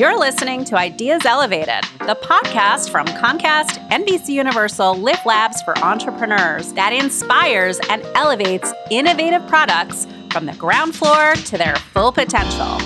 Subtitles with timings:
[0.00, 6.72] You're listening to Ideas Elevated, the podcast from Comcast, NBC Universal, Lift Labs for entrepreneurs
[6.72, 12.78] that inspires and elevates innovative products from the ground floor to their full potential.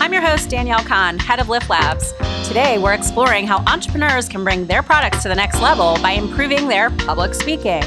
[0.00, 2.12] I'm your host, Danielle Kahn, head of Lift Labs.
[2.46, 6.68] Today, we're exploring how entrepreneurs can bring their products to the next level by improving
[6.68, 7.82] their public speaking.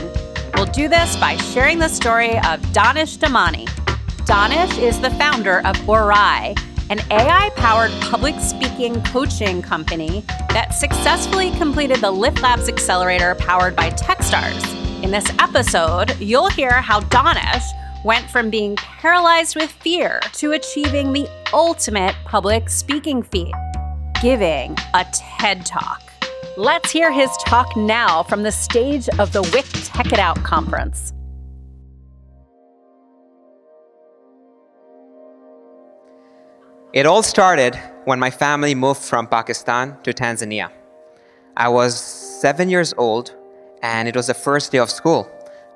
[0.55, 3.69] We'll do this by sharing the story of Danish Dhamani.
[4.25, 6.53] Danish is the founder of Orai,
[6.89, 13.75] an AI powered public speaking coaching company that successfully completed the Lift Labs Accelerator powered
[13.75, 14.63] by Techstars.
[15.03, 17.63] In this episode, you'll hear how Danish
[18.03, 23.53] went from being paralyzed with fear to achieving the ultimate public speaking feat
[24.21, 26.01] giving a TED Talk.
[26.57, 31.13] Let's hear his talk now from the stage of the WIC Tech It Out conference.
[36.97, 40.71] It all started when my family moved from Pakistan to Tanzania.
[41.55, 43.35] I was seven years old,
[43.83, 45.29] and it was the first day of school.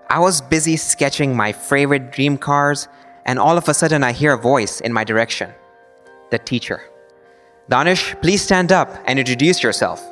[0.10, 2.88] I was busy sketching my favorite dream cars,
[3.28, 5.54] and all of a sudden I hear a voice in my direction
[6.32, 6.82] the teacher.
[7.70, 10.04] Danish, please stand up and introduce yourself.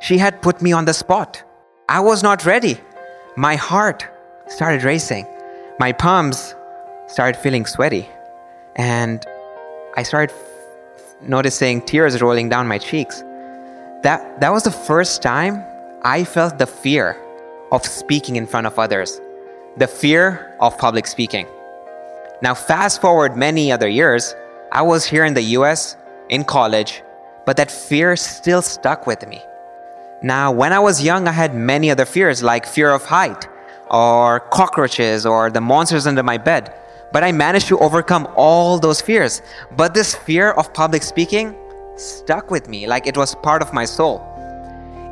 [0.00, 1.42] She had put me on the spot.
[1.88, 2.78] I was not ready.
[3.36, 4.06] My heart
[4.46, 5.26] started racing.
[5.80, 6.54] My palms
[7.08, 8.08] started feeling sweaty.
[8.76, 9.26] And
[9.96, 10.32] I started
[11.22, 13.22] noticing tears rolling down my cheeks.
[14.02, 15.64] That, that was the first time
[16.02, 17.16] I felt the fear
[17.70, 19.20] of speaking in front of others,
[19.76, 21.46] the fear of public speaking.
[22.42, 24.34] Now, fast forward many other years,
[24.72, 25.96] I was here in the US,
[26.28, 27.02] in college,
[27.46, 29.42] but that fear still stuck with me.
[30.22, 33.48] Now, when I was young, I had many other fears like fear of height,
[33.90, 36.72] or cockroaches, or the monsters under my bed.
[37.12, 39.42] But I managed to overcome all those fears.
[39.76, 41.54] But this fear of public speaking
[41.96, 44.26] stuck with me like it was part of my soul.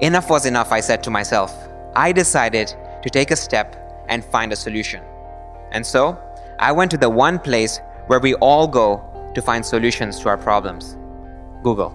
[0.00, 1.54] Enough was enough, I said to myself.
[1.94, 3.76] I decided to take a step
[4.08, 5.02] and find a solution.
[5.72, 6.18] And so,
[6.58, 9.02] I went to the one place where we all go
[9.34, 10.96] to find solutions to our problems
[11.62, 11.94] Google.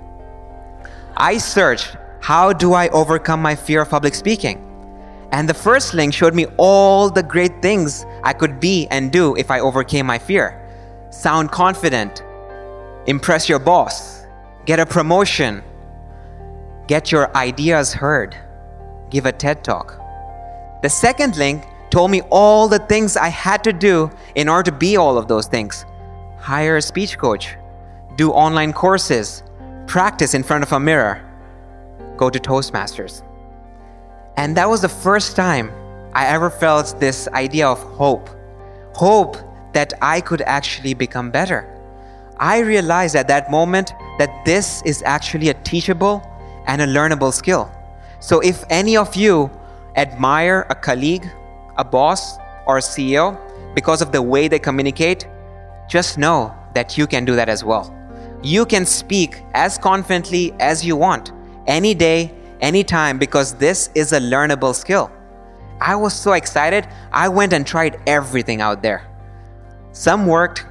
[1.18, 4.65] I searched, How do I overcome my fear of public speaking?
[5.35, 9.35] And the first link showed me all the great things I could be and do
[9.35, 10.66] if I overcame my fear.
[11.09, 12.23] Sound confident,
[13.06, 14.25] impress your boss,
[14.66, 15.62] get a promotion,
[16.88, 18.34] get your ideas heard,
[19.09, 20.00] give a TED talk.
[20.81, 24.78] The second link told me all the things I had to do in order to
[24.78, 25.85] be all of those things.
[26.38, 27.57] Hire a speech coach,
[28.16, 29.44] do online courses,
[29.85, 31.29] practice in front of a mirror,
[32.16, 33.22] go to Toastmasters.
[34.38, 35.72] And that was the first time
[36.13, 38.29] I ever felt this idea of hope.
[38.94, 39.38] Hope
[39.73, 41.72] that I could actually become better.
[42.38, 46.22] I realized at that moment that this is actually a teachable
[46.68, 47.72] and a learnable skill.
[48.19, 49.50] So if any of you
[49.95, 51.25] admire a colleague,
[51.78, 53.38] a boss, or a CEO
[53.74, 55.28] because of the way they communicate,
[55.88, 57.94] just know that you can do that as well.
[58.41, 61.31] You can speak as confidently as you want,
[61.68, 62.31] any day,
[62.62, 65.12] anytime because this is a learnable skill.
[65.82, 69.08] I was so excited, I went and tried everything out there.
[69.92, 70.66] Some worked,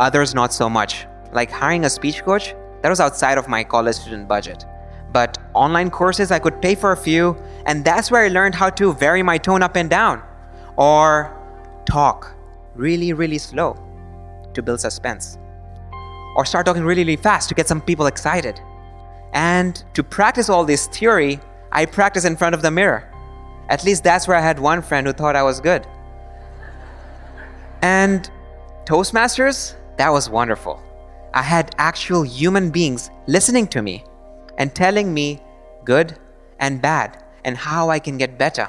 [0.00, 1.06] others not so much.
[1.32, 4.64] Like hiring a speech coach, that was outside of my college student budget.
[5.12, 8.70] But online courses, I could pay for a few, and that's where I learned how
[8.70, 10.22] to vary my tone up and down
[10.76, 11.34] or
[11.84, 12.34] talk
[12.74, 13.76] really, really slow
[14.54, 15.38] to build suspense,
[16.36, 18.60] or start talking really, really fast to get some people excited.
[19.32, 21.40] And to practice all this theory,
[21.72, 23.10] I practice in front of the mirror.
[23.68, 25.86] At least that's where I had one friend who thought I was good.
[27.82, 28.30] And
[28.86, 30.82] Toastmasters, that was wonderful.
[31.34, 34.04] I had actual human beings listening to me
[34.56, 35.42] and telling me
[35.84, 36.18] good
[36.58, 38.68] and bad and how I can get better.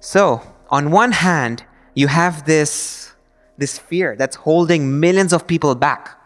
[0.00, 1.64] So, on one hand,
[1.94, 3.14] you have this,
[3.56, 6.18] this fear that's holding millions of people back.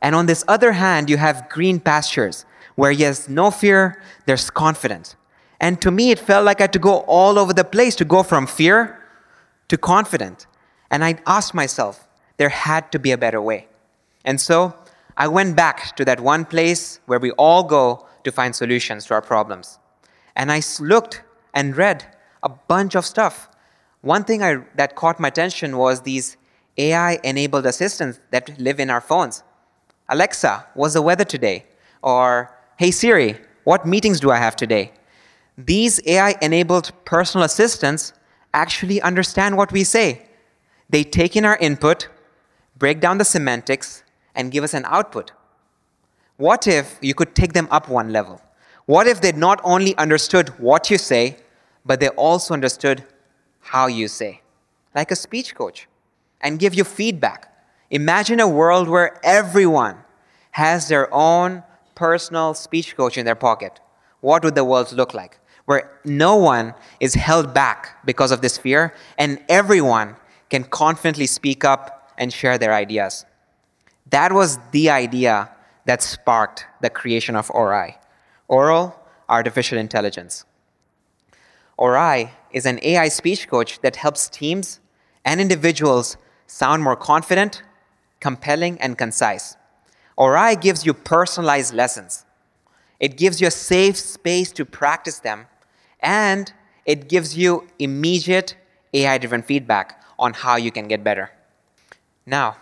[0.00, 2.44] And on this other hand, you have green pastures
[2.74, 5.16] where there's no fear, there's confidence.
[5.60, 8.04] And to me, it felt like I had to go all over the place to
[8.04, 9.02] go from fear
[9.68, 10.46] to confident.
[10.90, 12.06] And I asked myself,
[12.36, 13.68] there had to be a better way.
[14.24, 14.74] And so
[15.16, 19.14] I went back to that one place where we all go to find solutions to
[19.14, 19.78] our problems.
[20.34, 21.22] And I looked
[21.54, 22.04] and read
[22.42, 23.48] a bunch of stuff.
[24.02, 26.36] One thing I, that caught my attention was these
[26.76, 29.42] AI enabled assistants that live in our phones.
[30.08, 31.66] Alexa, what's the weather today?
[32.02, 34.92] Or, hey Siri, what meetings do I have today?
[35.58, 38.12] These AI enabled personal assistants
[38.54, 40.26] actually understand what we say.
[40.88, 42.08] They take in our input,
[42.78, 44.04] break down the semantics,
[44.34, 45.32] and give us an output.
[46.36, 48.40] What if you could take them up one level?
[48.84, 51.38] What if they not only understood what you say,
[51.84, 53.02] but they also understood
[53.60, 54.42] how you say?
[54.94, 55.88] Like a speech coach,
[56.40, 57.52] and give you feedback.
[57.90, 59.98] Imagine a world where everyone
[60.52, 61.62] has their own
[61.94, 63.80] personal speech coach in their pocket.
[64.20, 65.38] What would the world look like?
[65.66, 70.16] Where no one is held back because of this fear, and everyone
[70.50, 73.24] can confidently speak up and share their ideas.
[74.10, 75.50] That was the idea
[75.84, 77.96] that sparked the creation of Orai,
[78.48, 78.98] Oral
[79.28, 80.44] Artificial Intelligence.
[81.78, 84.80] Orai is an AI speech coach that helps teams
[85.24, 86.16] and individuals
[86.46, 87.62] sound more confident,
[88.20, 89.56] compelling, and concise.
[90.18, 92.24] Orai gives you personalized lessons.
[92.98, 95.46] It gives you a safe space to practice them,
[96.00, 96.52] and
[96.86, 98.56] it gives you immediate
[98.94, 101.30] AI driven feedback on how you can get better.
[102.24, 102.56] Now,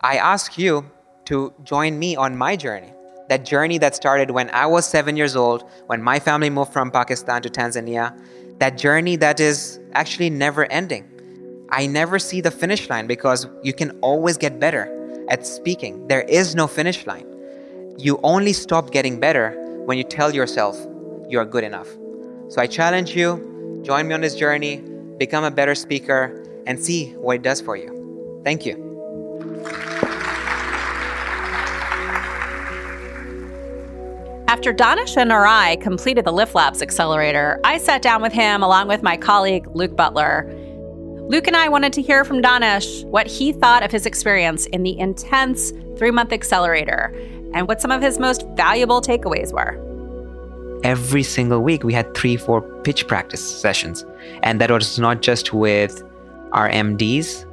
[0.00, 0.90] I ask you
[1.26, 2.92] to join me on my journey.
[3.28, 6.90] That journey that started when I was seven years old, when my family moved from
[6.90, 8.16] Pakistan to Tanzania.
[8.58, 11.08] That journey that is actually never ending.
[11.74, 16.06] I never see the finish line because you can always get better at speaking.
[16.06, 17.26] There is no finish line.
[17.96, 19.52] You only stop getting better
[19.86, 20.78] when you tell yourself
[21.30, 21.88] you are good enough.
[22.48, 24.82] So I challenge you, join me on this journey,
[25.16, 28.40] become a better speaker, and see what it does for you.
[28.44, 28.76] Thank you.
[34.46, 38.88] After Danish and I completed the Lift Labs Accelerator, I sat down with him along
[38.88, 40.46] with my colleague, Luke Butler.
[41.32, 44.82] Luke and I wanted to hear from Danish what he thought of his experience in
[44.82, 47.10] the intense three month accelerator
[47.54, 49.80] and what some of his most valuable takeaways were.
[50.84, 54.04] Every single week, we had three, four pitch practice sessions.
[54.42, 56.02] And that was not just with
[56.52, 57.48] our MDs,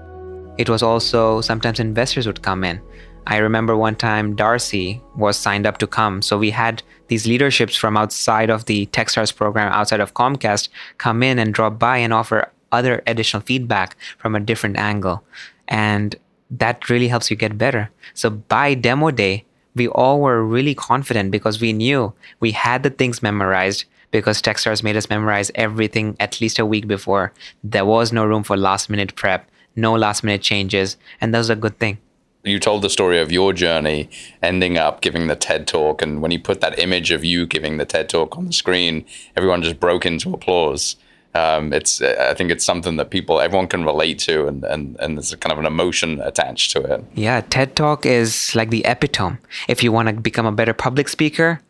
[0.57, 2.81] it was also sometimes investors would come in
[3.27, 6.23] I remember one time Darcy was signed up to come.
[6.23, 11.21] So we had these leaderships from outside of the Techstars program, outside of Comcast, come
[11.21, 15.23] in and drop by and offer other additional feedback from a different angle.
[15.67, 16.15] And
[16.51, 17.89] that really helps you get better.
[18.13, 19.45] So by demo day,
[19.75, 24.83] we all were really confident because we knew we had the things memorized because Techstars
[24.83, 27.31] made us memorize everything at least a week before.
[27.63, 31.51] There was no room for last minute prep, no last minute changes, and that was
[31.51, 31.99] a good thing
[32.43, 34.09] you told the story of your journey
[34.41, 36.01] ending up giving the TED talk.
[36.01, 39.05] And when you put that image of you giving the TED talk on the screen,
[39.35, 40.95] everyone just broke into applause.
[41.35, 45.15] Um, it's, I think it's something that people, everyone can relate to, and, and, and
[45.15, 47.05] there's kind of an emotion attached to it.
[47.13, 49.37] Yeah, TED Talk is like the epitome.
[49.67, 51.61] If you want to become a better public speaker,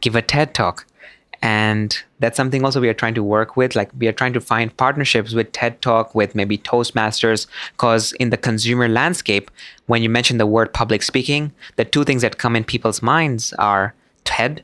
[0.00, 0.86] give a TED Talk
[1.42, 4.40] and that's something also we are trying to work with like we are trying to
[4.40, 9.50] find partnerships with ted talk with maybe toastmasters because in the consumer landscape
[9.86, 13.52] when you mention the word public speaking the two things that come in people's minds
[13.54, 13.94] are
[14.24, 14.62] ted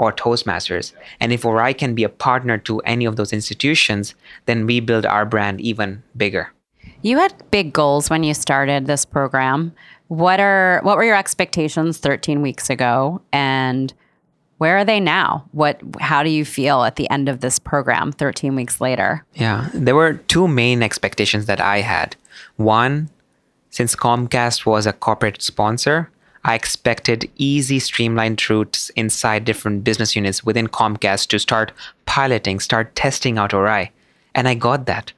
[0.00, 4.14] or toastmasters and if Orai can be a partner to any of those institutions
[4.46, 6.52] then we build our brand even bigger
[7.02, 9.72] you had big goals when you started this program
[10.08, 13.94] what are what were your expectations 13 weeks ago and
[14.60, 15.46] where are they now?
[15.52, 19.24] What how do you feel at the end of this program 13 weeks later?
[19.32, 22.14] Yeah, there were two main expectations that I had.
[22.56, 23.08] One,
[23.70, 26.10] since Comcast was a corporate sponsor,
[26.44, 31.72] I expected easy, streamlined routes inside different business units within Comcast to start
[32.06, 33.90] piloting, start testing out Orai.
[34.34, 35.12] And I got that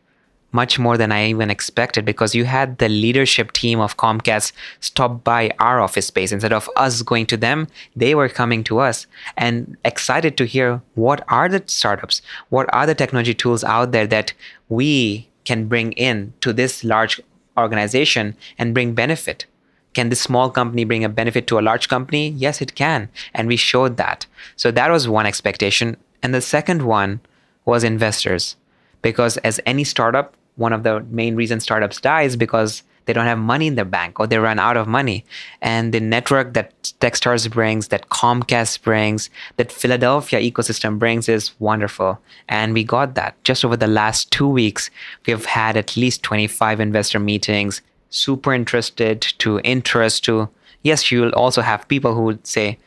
[0.53, 5.25] much more than I even expected because you had the leadership team of Comcast stop
[5.25, 6.33] by our office space.
[6.33, 10.83] Instead of us going to them, they were coming to us and excited to hear
[10.95, 14.35] what are the startups, what are the technology tools out there that
[14.69, 17.21] we can bring in to this large
[17.57, 19.47] organization and bring benefit.
[19.95, 22.31] Can this small company bring a benefit to a large company?
[22.31, 23.09] Yes, it can.
[23.35, 24.27] And we showed that.
[24.57, 25.97] So that was one expectation.
[26.23, 27.21] And the second one
[27.65, 28.57] was investors.
[29.03, 33.27] Because as any startup, one of the main reasons startups die is because they don't
[33.27, 35.25] have money in their bank or they run out of money.
[35.61, 42.21] And the network that Techstars brings, that Comcast brings, that Philadelphia ecosystem brings is wonderful.
[42.49, 43.43] And we got that.
[43.45, 44.91] Just over the last two weeks,
[45.27, 47.83] we have had at least 25 investor meetings,
[48.13, 50.49] super interested to interest to.
[50.83, 52.79] Yes, you'll also have people who would say,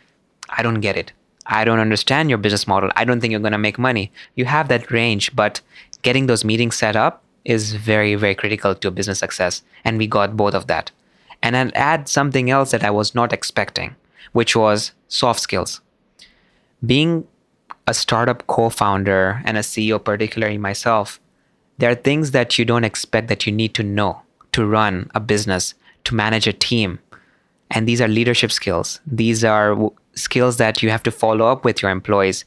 [0.50, 1.12] I don't get it.
[1.48, 2.91] I don't understand your business model.
[2.96, 4.12] I don't think you're going to make money.
[4.36, 5.62] You have that range, but
[6.01, 9.62] getting those meetings set up is very, very critical to business success.
[9.84, 10.91] And we got both of that.
[11.41, 13.96] And I'll add something else that I was not expecting,
[14.32, 15.82] which was soft skills.
[16.86, 17.27] Being
[17.88, 21.20] a startup co founder and a CEO, particularly myself,
[21.77, 24.22] there are things that you don't expect that you need to know
[24.55, 25.74] to run a business,
[26.05, 27.00] to manage a team.
[27.71, 29.00] And these are leadership skills.
[29.05, 29.77] These are
[30.13, 32.45] skills that you have to follow up with your employees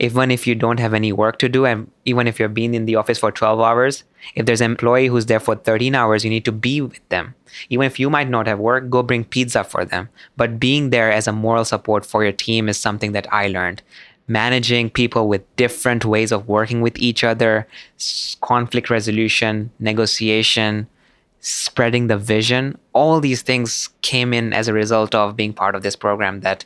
[0.00, 2.84] even if you don't have any work to do and even if you're being in
[2.84, 4.02] the office for 12 hours
[4.34, 7.34] if there's an employee who's there for 13 hours you need to be with them
[7.68, 11.12] even if you might not have work go bring pizza for them but being there
[11.12, 13.82] as a moral support for your team is something that i learned
[14.26, 17.66] managing people with different ways of working with each other
[18.40, 20.88] conflict resolution negotiation
[21.44, 25.82] spreading the vision all these things came in as a result of being part of
[25.82, 26.64] this program that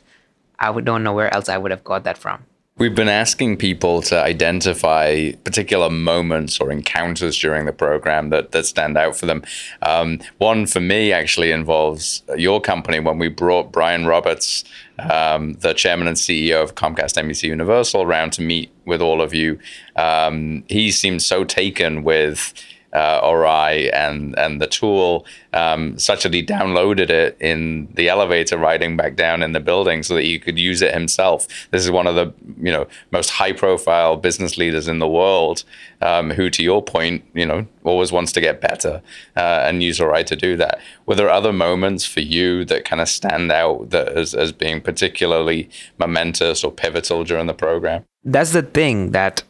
[0.59, 2.45] i don't know where else i would have got that from
[2.79, 8.65] We've been asking people to identify particular moments or encounters during the program that, that
[8.65, 9.43] stand out for them.
[9.81, 14.63] Um, one for me actually involves your company when we brought Brian Roberts,
[15.11, 19.33] um, the chairman and CEO of Comcast NBC Universal, around to meet with all of
[19.33, 19.59] you.
[19.97, 22.53] Um, he seemed so taken with
[22.93, 28.57] uh, Orai and and the tool, um, such that he downloaded it in the elevator
[28.57, 31.47] riding back down in the building, so that he could use it himself.
[31.71, 35.63] This is one of the you know most high profile business leaders in the world,
[36.01, 39.01] um, who, to your point, you know always wants to get better
[39.35, 40.79] uh, and use Orai to do that.
[41.05, 44.81] Were there other moments for you that kind of stand out that as as being
[44.81, 48.05] particularly momentous or pivotal during the program?
[48.23, 49.43] That's the thing that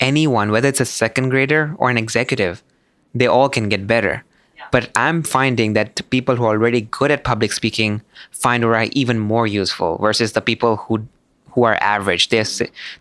[0.00, 2.62] anyone, whether it's a second grader or an executive
[3.18, 4.24] they all can get better.
[4.72, 9.18] But I'm finding that people who are already good at public speaking find Orai even
[9.18, 11.06] more useful versus the people who
[11.50, 12.28] who are average.
[12.28, 12.42] They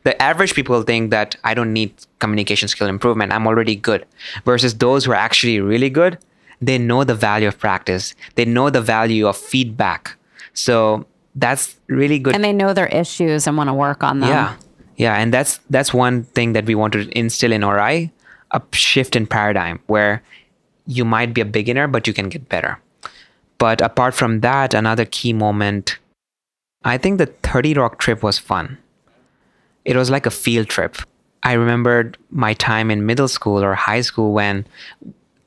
[0.03, 3.33] the average people think that I don't need communication skill improvement.
[3.33, 4.05] I'm already good.
[4.45, 6.17] Versus those who are actually really good,
[6.61, 8.15] they know the value of practice.
[8.35, 10.15] They know the value of feedback.
[10.53, 11.05] So
[11.35, 12.33] that's really good.
[12.33, 14.29] And they know their issues and want to work on them.
[14.29, 14.55] Yeah.
[14.97, 18.11] Yeah, and that's that's one thing that we want to instill in Orai
[18.55, 20.23] a shift in paradigm where
[20.87, 22.79] you might be a beginner, but you can get better.
[23.57, 25.97] But apart from that, another key moment,
[26.83, 28.77] I think the 30 Rock trip was fun.
[29.83, 30.97] It was like a field trip.
[31.43, 34.65] I remembered my time in middle school or high school when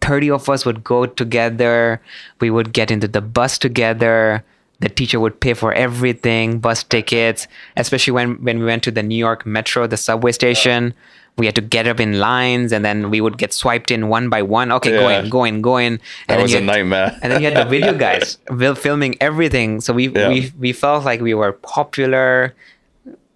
[0.01, 2.01] 30 of us would go together.
[2.41, 4.45] We would get into the bus together.
[4.81, 9.03] The teacher would pay for everything, bus tickets, especially when, when we went to the
[9.03, 10.95] New York Metro, the subway station
[11.39, 14.29] we had to get up in lines and then we would get swiped in one
[14.29, 14.73] by one.
[14.73, 15.01] Okay, yeah.
[15.01, 16.01] go in, go in, go in.
[16.29, 17.17] And that was a nightmare.
[17.23, 18.39] and then you had the video guys
[18.77, 19.81] filming everything.
[19.81, 20.29] So we, yeah.
[20.29, 22.55] we we felt like we were popular.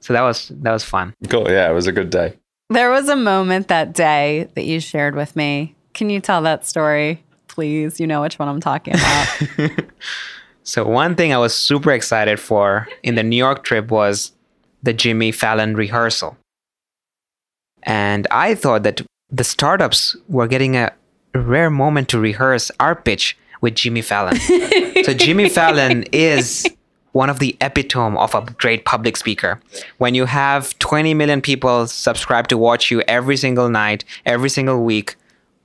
[0.01, 1.15] So that was that was fun.
[1.29, 1.49] Cool.
[1.49, 2.35] Yeah, it was a good day.
[2.71, 5.75] There was a moment that day that you shared with me.
[5.95, 8.01] Can you tell that story, please?
[8.01, 9.85] You know which one I'm talking about.
[10.65, 14.33] so one thing I was super excited for in the New York trip was
[14.83, 16.37] the Jimmy Fallon rehearsal.
[17.85, 20.93] And I thought that the startups were getting a
[21.35, 24.37] rare moment to rehearse our pitch with Jimmy Fallon.
[25.05, 26.67] so Jimmy Fallon is
[27.13, 29.61] one of the epitome of a great public speaker.
[29.99, 34.83] When you have 20 million people subscribe to watch you every single night, every single
[34.83, 35.17] week,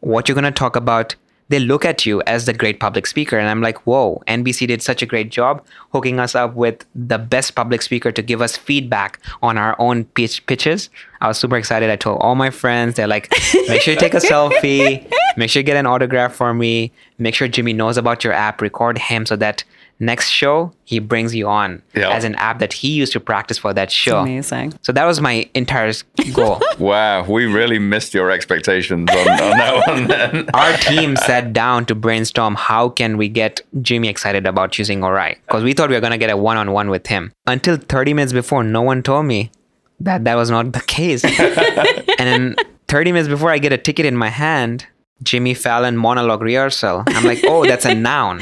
[0.02, 1.16] what you're going to talk about
[1.50, 3.38] they look at you as the great public speaker.
[3.38, 5.64] And I'm like, whoa, NBC did such a great job
[5.94, 10.06] hooking us up with the best public speaker to give us feedback on our own
[10.06, 10.90] pitch- pitches.
[11.22, 11.90] I was super excited.
[11.90, 13.32] I told all my friends, they're like,
[13.68, 17.34] make sure you take a selfie, make sure you get an autograph for me, make
[17.34, 19.64] sure Jimmy knows about your app, record him so that
[20.00, 22.12] next show he brings you on yep.
[22.12, 24.12] as an app that he used to practice for that show.
[24.12, 24.74] That's amazing.
[24.84, 25.92] So that was my entire
[26.34, 26.62] goal.
[26.80, 30.08] wow, we really missed your expectations on, on that one.
[30.08, 30.50] Then.
[30.54, 35.38] Our team sat down to brainstorm how can we get Jimmy excited about using Orai
[35.48, 37.34] because we thought we were gonna get a one-on-one with him.
[37.46, 39.52] Until 30 minutes before, no one told me
[40.00, 41.24] that that was not the case.
[42.20, 42.56] and then
[42.88, 44.86] 30 minutes before I get a ticket in my hand,
[45.24, 47.04] Jimmy Fallon monologue rehearsal.
[47.08, 48.42] I'm like, oh, that's a noun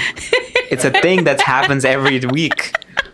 [0.70, 2.74] it's a thing that happens every week.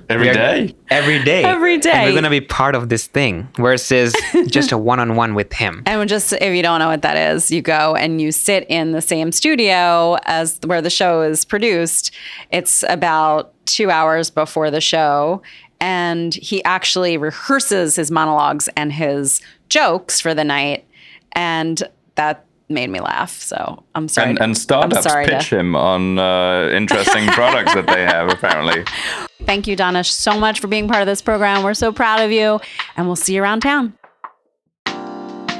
[0.10, 0.76] Every day?
[0.90, 1.44] Every day.
[1.44, 1.92] Every day.
[1.92, 4.14] And we're going to be part of this thing versus
[4.48, 5.84] just a one on one with him.
[5.92, 8.92] And just if you don't know what that is, you go and you sit in
[8.92, 12.12] the same studio as where the show is produced.
[12.50, 15.42] It's about two hours before the show.
[15.80, 20.86] And he actually rehearses his monologues and his jokes for the night.
[21.34, 21.82] And
[22.16, 23.32] that made me laugh.
[23.42, 24.30] So I'm sorry.
[24.30, 25.60] And, to, and startups pitch to...
[25.60, 28.84] him on uh, interesting products that they have, apparently.
[29.46, 31.64] Thank you, Danish, so much for being part of this program.
[31.64, 32.60] We're so proud of you,
[32.96, 33.94] and we'll see you around town.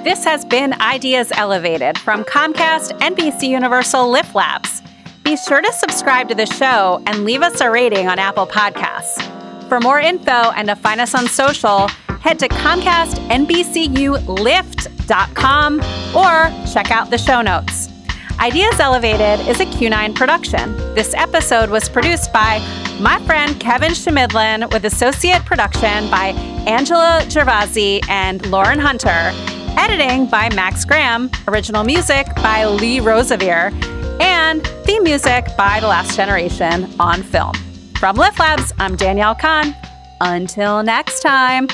[0.04, 4.82] This has been Ideas Elevated from Comcast, NBC Universal, Lift Labs.
[5.24, 9.22] Be sure to subscribe to the show and leave us a rating on Apple Podcasts.
[9.70, 11.88] For more info and to find us on social,
[12.22, 14.88] head to Comcast NBCU Lift
[15.36, 15.80] com
[16.16, 17.90] or check out the show notes.
[18.40, 20.76] Ideas Elevated is a Q9 production.
[20.96, 22.58] This episode was produced by
[23.00, 26.30] my friend Kevin Schmidlin with associate production by
[26.66, 29.32] Angela Gervasi and Lauren Hunter,
[29.78, 33.72] editing by Max Graham, original music by Lee Rosevere,
[34.20, 37.54] and theme music by The Last Generation on film.
[38.00, 39.76] From Lift Labs, I'm Danielle Kahn.
[40.20, 41.68] Until next time.